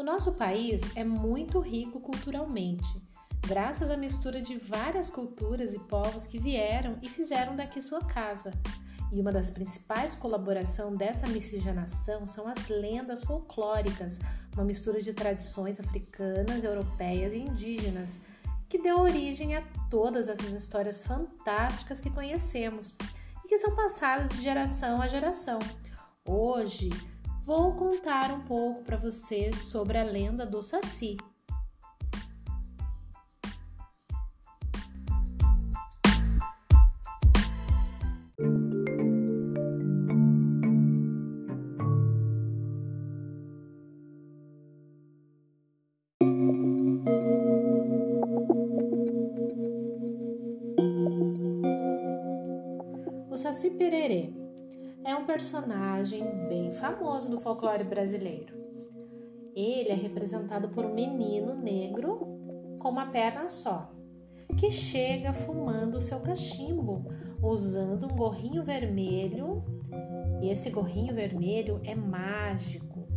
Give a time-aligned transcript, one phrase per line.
[0.00, 2.88] O nosso país é muito rico culturalmente,
[3.46, 8.50] graças à mistura de várias culturas e povos que vieram e fizeram daqui sua casa.
[9.12, 14.18] E uma das principais colaborações dessa miscigenação são as lendas folclóricas,
[14.54, 18.20] uma mistura de tradições africanas, europeias e indígenas,
[18.70, 22.94] que deu origem a todas essas histórias fantásticas que conhecemos
[23.44, 25.58] e que são passadas de geração a geração.
[26.26, 26.88] Hoje,
[27.42, 31.16] vou contar um pouco para vocês sobre a lenda do Saci.
[53.30, 54.39] O Saci Pererê
[55.04, 58.54] é um personagem bem famoso do folclore brasileiro.
[59.54, 63.90] Ele é representado por um menino negro com uma perna só,
[64.56, 67.04] que chega fumando o seu cachimbo,
[67.42, 69.64] usando um gorrinho vermelho.
[70.42, 73.08] E esse gorrinho vermelho é mágico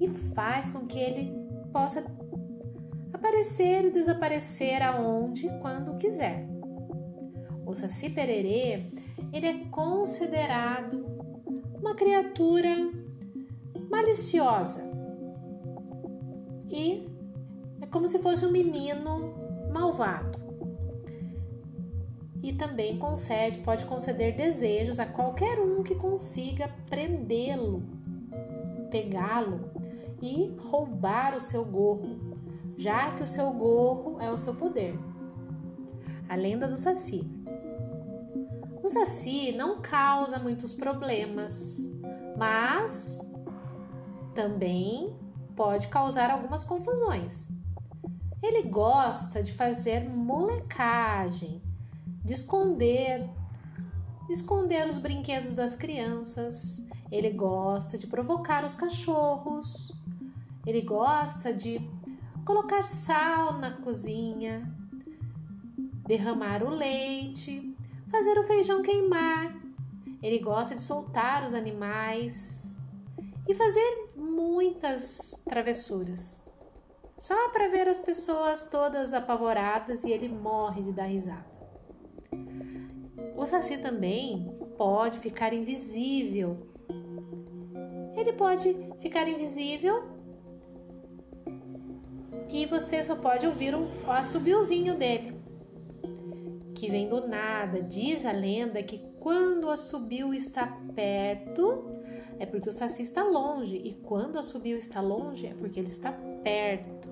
[0.00, 1.32] e faz com que ele
[1.72, 2.04] possa
[3.12, 6.48] aparecer e desaparecer aonde e quando quiser.
[7.66, 8.90] O Saci Pererê,
[9.32, 11.09] ele é considerado
[11.80, 12.92] uma criatura
[13.90, 14.82] maliciosa.
[16.68, 17.08] E
[17.80, 19.34] é como se fosse um menino
[19.72, 20.38] malvado.
[22.42, 27.82] E também concede, pode conceder desejos a qualquer um que consiga prendê-lo,
[28.90, 29.70] pegá-lo
[30.22, 32.18] e roubar o seu gorro,
[32.76, 34.98] já que o seu gorro é o seu poder.
[36.28, 37.39] A lenda do Saci.
[38.90, 41.88] O saci não causa muitos problemas,
[42.36, 43.30] mas
[44.34, 45.16] também
[45.54, 47.52] pode causar algumas confusões.
[48.42, 51.62] Ele gosta de fazer molecagem,
[52.24, 53.30] de esconder,
[54.28, 56.84] esconder os brinquedos das crianças.
[57.12, 59.92] Ele gosta de provocar os cachorros.
[60.66, 61.80] Ele gosta de
[62.44, 64.68] colocar sal na cozinha,
[66.08, 67.69] derramar o leite,
[68.10, 69.54] fazer o feijão queimar.
[70.22, 72.76] Ele gosta de soltar os animais
[73.48, 76.44] e fazer muitas travessuras.
[77.18, 81.50] Só para ver as pessoas todas apavoradas e ele morre de dar risada.
[83.36, 86.66] O Saci também pode ficar invisível.
[88.16, 90.02] Ele pode ficar invisível
[92.50, 95.39] e você só pode ouvir um assobiozinho dele
[96.80, 97.82] que vem do nada.
[97.82, 101.84] Diz a lenda que quando a subiu está perto,
[102.38, 105.88] é porque o saci está longe, e quando a subiu está longe, é porque ele
[105.88, 106.10] está
[106.42, 107.09] perto.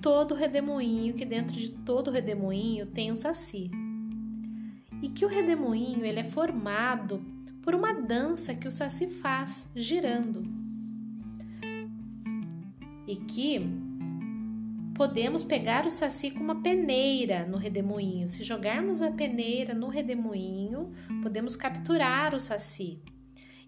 [0.00, 3.70] Todo redemoinho, que dentro de todo redemoinho tem um saci.
[5.02, 7.24] E que o redemoinho ele é formado
[7.62, 10.42] por uma dança que o saci faz girando.
[13.06, 13.60] E que
[14.94, 18.28] podemos pegar o saci com uma peneira no redemoinho.
[18.28, 23.00] Se jogarmos a peneira no redemoinho, podemos capturar o saci.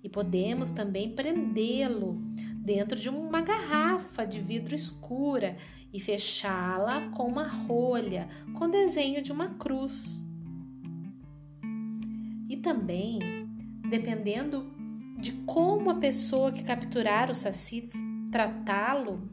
[0.04, 2.21] E podemos também prendê-lo
[2.62, 5.56] dentro de uma garrafa de vidro escura
[5.93, 10.25] e fechá-la com uma rolha com desenho de uma cruz.
[12.49, 13.19] E também,
[13.91, 14.71] dependendo
[15.19, 17.89] de como a pessoa que capturar o saci
[18.31, 19.28] tratá-lo,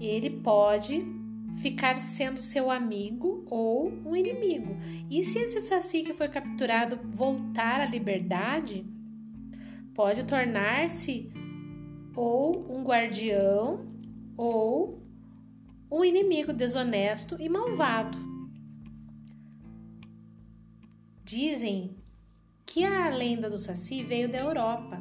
[0.00, 1.04] ele pode
[1.58, 4.76] ficar sendo seu amigo ou um inimigo.
[5.10, 8.86] E se esse saci que foi capturado voltar à liberdade,
[9.94, 11.30] pode tornar-se
[12.14, 13.86] ou um guardião
[14.36, 15.02] ou
[15.90, 18.18] um inimigo desonesto e malvado.
[21.24, 21.96] Dizem
[22.64, 24.98] que a lenda do Saci veio da Europa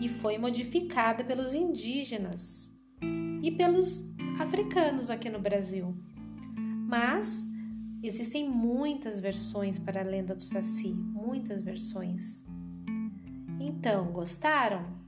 [0.00, 2.72] e foi modificada pelos indígenas
[3.42, 4.02] e pelos
[4.40, 5.96] africanos aqui no Brasil.
[6.88, 7.48] Mas
[8.02, 12.44] existem muitas versões para a lenda do Saci, muitas versões.
[13.64, 15.01] Então, gostaram?